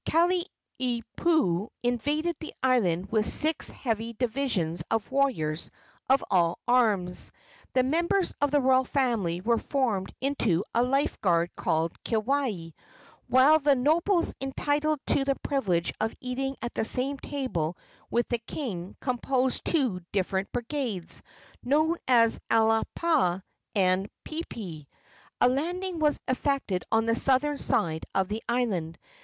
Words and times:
Kalaniopuu 0.03 1.69
invaded 1.83 2.35
the 2.39 2.51
island 2.63 3.11
with 3.11 3.23
six 3.27 3.69
heavy 3.69 4.13
divisions 4.13 4.83
of 4.89 5.11
warriors 5.11 5.69
of 6.09 6.23
all 6.31 6.57
arms. 6.67 7.31
The 7.73 7.83
members 7.83 8.33
of 8.41 8.49
the 8.49 8.61
royal 8.61 8.83
family 8.85 9.41
were 9.41 9.59
formed 9.59 10.11
into 10.19 10.63
a 10.73 10.81
life 10.81 11.21
guard 11.21 11.55
called 11.55 12.03
Keawe, 12.03 12.73
while 13.27 13.59
the 13.59 13.75
nobles 13.75 14.33
entitled 14.41 14.99
to 15.05 15.23
the 15.23 15.35
privilege 15.43 15.93
of 16.01 16.15
eating 16.19 16.55
at 16.63 16.73
the 16.73 16.83
same 16.83 17.19
table 17.19 17.77
with 18.09 18.27
the 18.29 18.39
king 18.39 18.95
composed 19.01 19.65
two 19.65 20.01
distinct 20.11 20.51
brigades, 20.51 21.21
known 21.61 21.97
as 22.07 22.39
Alapa 22.49 23.43
and 23.75 24.09
Piipii. 24.25 24.87
A 25.41 25.47
landing 25.47 25.99
was 25.99 26.19
effected 26.27 26.85
on 26.91 27.05
the 27.05 27.15
southern 27.15 27.59
side 27.59 28.07
of 28.15 28.29
the 28.29 28.41
island. 28.49 28.97